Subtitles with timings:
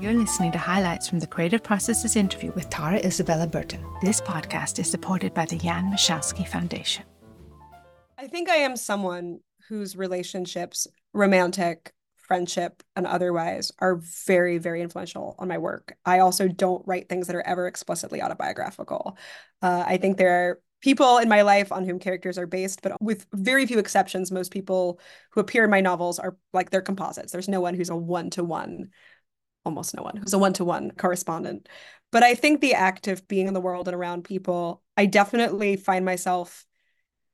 [0.00, 3.84] You're listening to highlights from the Creative Process's interview with Tara Isabella Burton.
[4.00, 7.04] This podcast is supported by the Jan Michalski Foundation.
[8.16, 15.34] I think I am someone whose relationships, romantic, friendship, and otherwise, are very, very influential
[15.38, 15.94] on my work.
[16.06, 19.18] I also don't write things that are ever explicitly autobiographical.
[19.60, 22.96] Uh, I think there are people in my life on whom characters are based, but
[23.02, 24.98] with very few exceptions, most people
[25.32, 27.32] who appear in my novels are like they're composites.
[27.32, 28.88] There's no one who's a one to one,
[29.64, 31.68] almost no one who's a one to one correspondent.
[32.12, 35.76] But I think the act of being in the world and around people, I definitely
[35.76, 36.66] find myself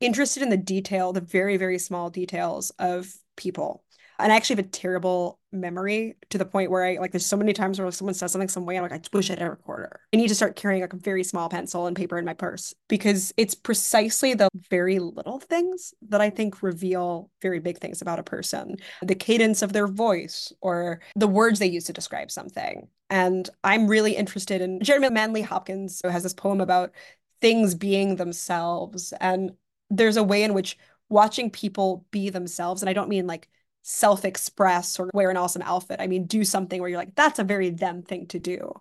[0.00, 3.84] interested in the detail, the very, very small details of people
[4.20, 7.36] and I actually have a terrible memory to the point where I like there's so
[7.36, 9.50] many times where someone says something some way I'm like I wish I had a
[9.50, 10.00] recorder.
[10.12, 12.74] I need to start carrying like a very small pencil and paper in my purse
[12.88, 18.18] because it's precisely the very little things that I think reveal very big things about
[18.18, 18.76] a person.
[19.02, 22.88] The cadence of their voice or the words they use to describe something.
[23.08, 26.92] And I'm really interested in Gerard Manley Hopkins who has this poem about
[27.40, 29.52] things being themselves and
[29.88, 33.48] there's a way in which watching people be themselves and I don't mean like
[33.82, 36.00] self-express or wear an awesome outfit.
[36.00, 38.74] I mean, do something where you're like, that's a very them thing to do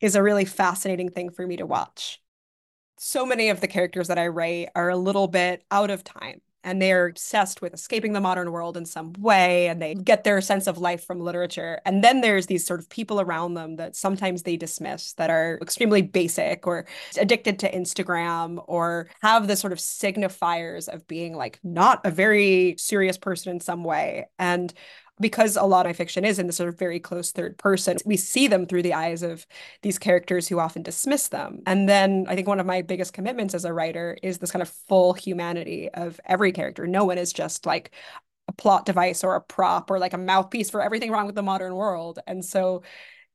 [0.00, 2.20] is a really fascinating thing for me to watch.
[2.98, 6.40] So many of the characters that I write are a little bit out of time
[6.64, 10.40] and they're obsessed with escaping the modern world in some way and they get their
[10.40, 11.80] sense of life from literature.
[11.84, 15.58] And then there's these sort of people around them that sometimes they dismiss that are
[15.60, 16.86] extremely basic or
[17.20, 22.74] addicted to instagram or have the sort of signifiers of being like not a very
[22.78, 24.26] serious person in some way.
[24.38, 24.72] And
[25.20, 28.16] because a lot of fiction is in the sort of very close third person, we
[28.16, 29.46] see them through the eyes of
[29.82, 31.60] these characters who often dismiss them.
[31.66, 34.62] And then I think one of my biggest commitments as a writer is this kind
[34.62, 36.86] of full humanity of every character.
[36.86, 37.92] No one is just like
[38.48, 41.42] a plot device or a prop or like a mouthpiece for everything wrong with the
[41.42, 42.18] modern world.
[42.26, 42.82] And so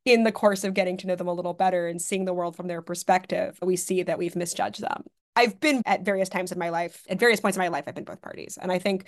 [0.05, 2.55] in the course of getting to know them a little better and seeing the world
[2.55, 5.03] from their perspective, we see that we've misjudged them.
[5.35, 7.95] I've been at various times in my life, at various points in my life, I've
[7.95, 8.57] been both parties.
[8.61, 9.05] And I think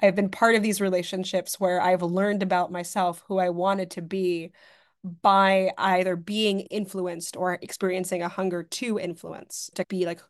[0.00, 4.02] I've been part of these relationships where I've learned about myself, who I wanted to
[4.02, 4.52] be
[5.22, 10.20] by either being influenced or experiencing a hunger to influence, to be like,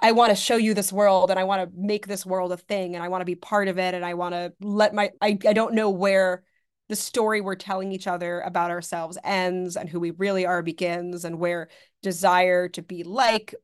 [0.00, 2.56] I want to show you this world and I want to make this world a
[2.56, 5.10] thing and I want to be part of it and I want to let my
[5.20, 6.44] I, I don't know where
[6.88, 11.24] the story we're telling each other about ourselves ends and who we really are begins
[11.24, 11.68] and where
[12.02, 13.54] desire to be like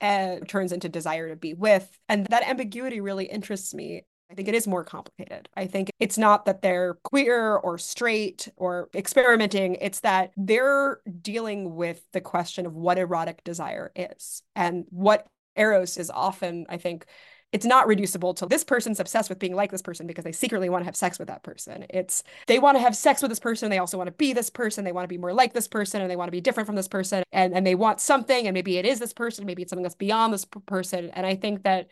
[0.00, 4.48] uh, turns into desire to be with and that ambiguity really interests me I think
[4.48, 5.48] it is more complicated.
[5.54, 9.76] I think it's not that they're queer or straight or experimenting.
[9.80, 15.98] It's that they're dealing with the question of what erotic desire is and what Eros
[15.98, 17.06] is often, I think,
[17.54, 20.68] it's not reducible to this person's obsessed with being like this person because they secretly
[20.68, 21.86] want to have sex with that person.
[21.88, 23.70] It's they want to have sex with this person.
[23.70, 24.84] They also want to be this person.
[24.84, 26.74] They want to be more like this person and they want to be different from
[26.74, 27.22] this person.
[27.30, 28.48] And, and they want something.
[28.48, 29.46] And maybe it is this person.
[29.46, 31.10] Maybe it's something that's beyond this person.
[31.10, 31.86] And I think that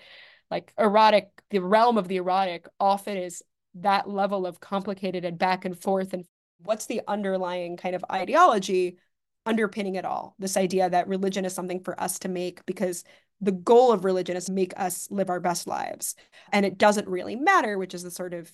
[0.51, 3.41] like erotic, the realm of the erotic often is
[3.77, 6.13] that level of complicated and back and forth.
[6.13, 6.25] And
[6.65, 8.99] what's the underlying kind of ideology
[9.47, 10.35] underpinning it all?
[10.41, 13.05] This idea that religion is something for us to make because
[13.43, 16.15] the goal of religion is to make us live our best lives.
[16.53, 18.51] And it doesn't really matter, which is the sort of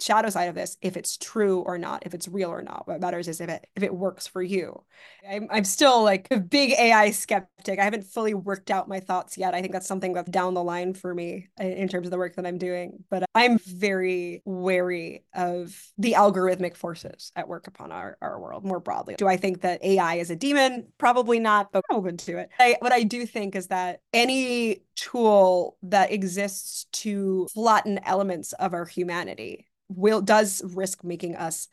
[0.00, 3.00] shadow side of this if it's true or not if it's real or not what
[3.00, 4.82] matters is if it if it works for you.
[5.28, 7.78] I'm, I'm still like a big ai skeptic.
[7.78, 9.54] I haven't fully worked out my thoughts yet.
[9.54, 12.36] I think that's something that's down the line for me in terms of the work
[12.36, 18.16] that i'm doing but i'm very wary of the algorithmic forces at work upon our,
[18.20, 19.14] our world more broadly.
[19.16, 20.88] Do i think that ai is a demon?
[20.98, 22.50] Probably not but I'm open to it.
[22.58, 28.74] I, what i do think is that any tool that exists to flatten elements of
[28.74, 29.66] our humanity
[29.96, 31.68] will does risk making us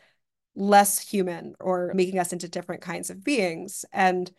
[0.56, 3.86] less human or making us into different kinds of beings.
[3.92, 4.32] And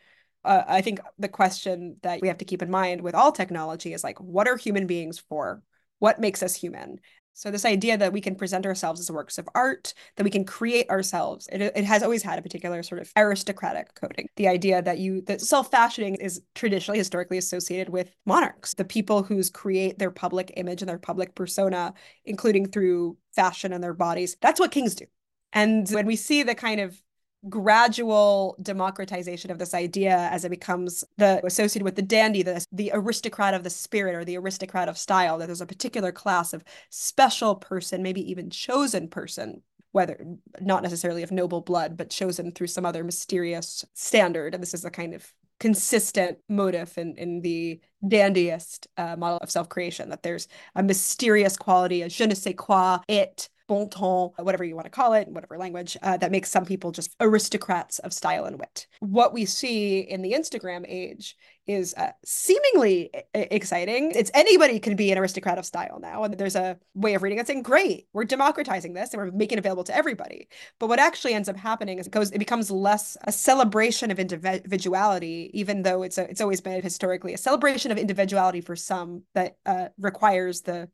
[0.43, 3.93] uh, i think the question that we have to keep in mind with all technology
[3.93, 5.63] is like what are human beings for?
[5.99, 6.99] What makes us human
[7.35, 10.45] so this idea that we can present ourselves as works of art, that we can
[10.45, 14.29] create ourselves, it, it has always had a particular sort of aristocratic coding.
[14.37, 19.51] The idea that you that self-fashioning is traditionally historically associated with monarchs, the people whose
[19.51, 21.95] create their public image and their public persona,
[22.25, 24.37] including through fashion and their bodies.
[24.41, 25.07] That's what kings do.
[25.53, 27.01] And when we see the kind of
[27.49, 32.91] gradual democratization of this idea as it becomes the associated with the dandy the, the
[32.93, 36.63] aristocrat of the spirit or the aristocrat of style that there's a particular class of
[36.91, 40.25] special person maybe even chosen person whether
[40.61, 44.55] not necessarily of noble blood but chosen through some other mysterious standard.
[44.55, 49.51] And this is a kind of consistent motif in, in the dandiest uh, model of
[49.51, 54.65] self-creation that there's a mysterious quality a je ne sais quoi it bon ton, whatever
[54.65, 58.13] you want to call it, whatever language, uh, that makes some people just aristocrats of
[58.13, 58.89] style and wit.
[58.99, 61.37] What we see in the Instagram age
[61.69, 64.11] is uh, seemingly exciting.
[64.11, 66.25] It's anybody can be an aristocrat of style now.
[66.25, 69.59] And there's a way of reading it saying, great, we're democratizing this and we're making
[69.59, 70.49] it available to everybody.
[70.81, 74.19] But what actually ends up happening is it goes, it becomes less a celebration of
[74.19, 79.23] individuality, even though it's a, it's always been historically a celebration of individuality for some
[79.35, 80.89] that uh, requires the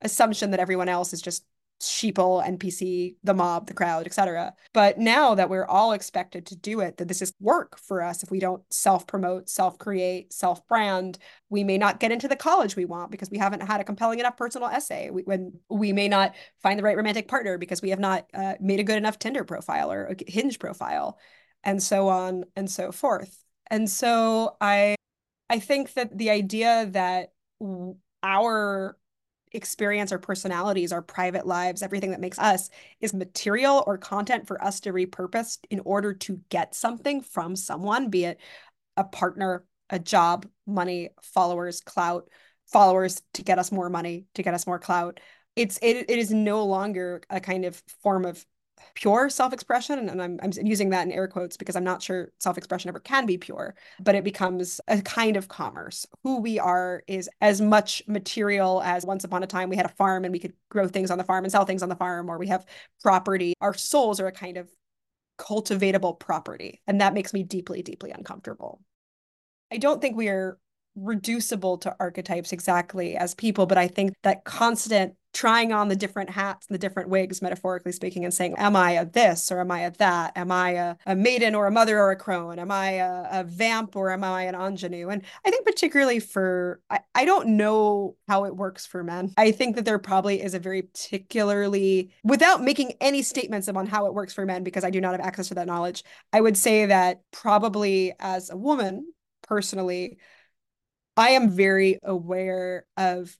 [0.00, 1.44] assumption that everyone else is just
[1.80, 6.80] sheeple npc the mob the crowd etc but now that we're all expected to do
[6.80, 8.22] it that this is work for us.
[8.22, 11.18] If we don't self-promote self-create self-brand
[11.50, 14.18] we may not get into the college we want because we haven't had a compelling
[14.18, 15.10] enough personal essay.
[15.10, 18.54] We, when we may not find the right romantic partner because we have not uh,
[18.60, 21.18] made a good enough tinder profile or a hinge profile
[21.62, 23.44] and so on and so forth.
[23.70, 24.96] And so i
[25.50, 27.32] i think that the idea that
[28.22, 28.96] our
[29.52, 32.70] experience, our personalities, our private lives, everything that makes us
[33.00, 38.10] is material or content for us to repurpose in order to get something from someone,
[38.10, 38.40] be it
[38.96, 42.28] a partner, a job, money, followers, clout,
[42.66, 45.20] followers to get us more money, to get us more clout.
[45.54, 48.44] It's it, it is no longer a kind of form of
[48.94, 52.88] pure self-expression and I'm, I'm using that in air quotes because i'm not sure self-expression
[52.88, 56.06] ever can be pure but it becomes a kind of commerce.
[56.22, 59.90] Who we are is as much material as once upon a time we had a
[59.90, 62.30] farm and we could grow things on the farm and sell things on the farm
[62.30, 62.66] or we have
[63.02, 63.54] property.
[63.60, 64.70] Our souls are a kind of
[65.38, 68.80] cultivatable property and that makes me deeply deeply uncomfortable.
[69.70, 70.58] I don't think we are
[70.94, 76.30] reducible to archetypes exactly as people but i think that constant trying on the different
[76.30, 79.70] hats and the different wigs, metaphorically speaking, and saying, Am I a this or am
[79.70, 80.32] I a that?
[80.34, 82.58] Am I a, a maiden or a mother or a crone?
[82.58, 85.10] Am I a, a vamp or am I an ingenue?
[85.10, 89.34] And I think, particularly for, I, I don't know how it works for men.
[89.36, 94.06] I think that there probably is a very particularly, without making any statements on how
[94.06, 96.56] it works for men, because I do not have access to that knowledge, I would
[96.56, 99.12] say that probably as a woman,
[99.42, 100.16] personally,
[101.18, 103.36] I am very aware of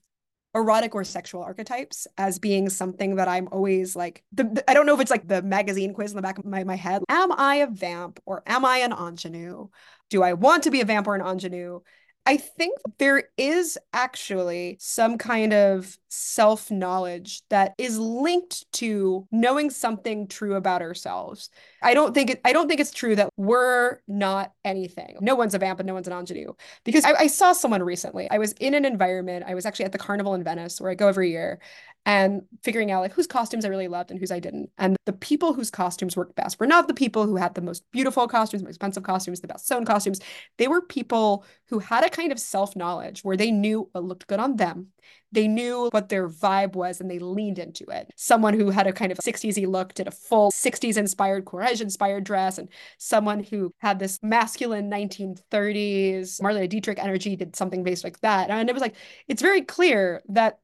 [0.57, 4.85] erotic or sexual archetypes as being something that I'm always like the, the, I don't
[4.85, 7.03] know if it's like the magazine quiz in the back of my, my head.
[7.09, 9.67] Am I a vamp or am I an ingenue?
[10.09, 11.81] Do I want to be a vamp or an ingenue?
[12.27, 19.69] I think there is actually some kind of self knowledge that is linked to knowing
[19.69, 21.49] something true about ourselves.
[21.81, 25.15] I don't think it, I don't think it's true that we're not anything.
[25.21, 26.51] No one's a vamp and no one's an ingenue.
[26.83, 28.29] Because I, I saw someone recently.
[28.29, 29.45] I was in an environment.
[29.47, 31.61] I was actually at the carnival in Venice where I go every year,
[32.07, 34.69] and figuring out like whose costumes I really loved and whose I didn't.
[34.77, 37.83] And the people whose costumes worked best were not the people who had the most
[37.91, 40.21] beautiful costumes, most expensive costumes, the best sewn costumes.
[40.57, 44.27] They were people who had a kind of self knowledge where they knew what looked
[44.27, 44.87] good on them.
[45.31, 48.11] They knew what their vibe was and they leaned into it.
[48.15, 52.23] Someone who had a kind of 60s look did a full 60s inspired Courrèges inspired
[52.23, 58.19] dress, and someone who had this masculine 1930s Marlene Dietrich energy did something based like
[58.21, 58.49] that.
[58.49, 58.95] And it was like,
[59.27, 60.59] it's very clear that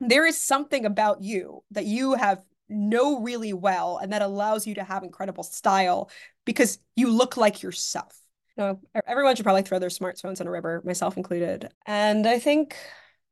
[0.00, 4.74] there is something about you that you have know really well and that allows you
[4.74, 6.10] to have incredible style
[6.44, 8.23] because you look like yourself.
[8.56, 11.70] No, everyone should probably throw their smartphones in a river, myself included.
[11.86, 12.76] And I think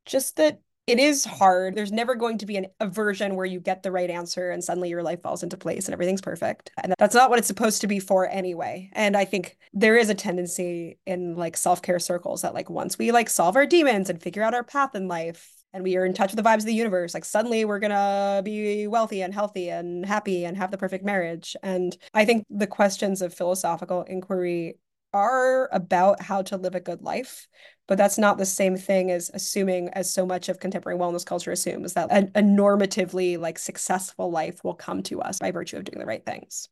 [0.04, 1.76] just that it is hard.
[1.76, 4.64] There's never going to be an, a version where you get the right answer and
[4.64, 6.72] suddenly your life falls into place and everything's perfect.
[6.82, 8.90] And that's not what it's supposed to be for anyway.
[8.94, 13.12] And I think there is a tendency in like self-care circles that like once we
[13.12, 16.12] like solve our demons and figure out our path in life, and we are in
[16.12, 19.70] touch with the vibes of the universe like suddenly we're gonna be wealthy and healthy
[19.70, 24.75] and happy and have the perfect marriage and i think the questions of philosophical inquiry
[25.12, 27.49] are about how to live a good life
[27.88, 31.52] but that's not the same thing as assuming as so much of contemporary wellness culture
[31.52, 35.85] assumes that a, a normatively like successful life will come to us by virtue of
[35.85, 36.69] doing the right things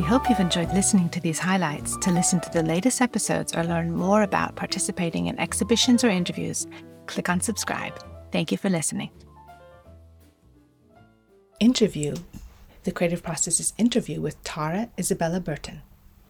[0.00, 1.94] we hope you've enjoyed listening to these highlights.
[1.98, 6.66] To listen to the latest episodes or learn more about participating in exhibitions or interviews,
[7.04, 7.92] click on subscribe.
[8.32, 9.10] Thank you for listening.
[11.58, 12.14] Interview
[12.84, 15.82] The Creative Process's interview with Tara Isabella Burton.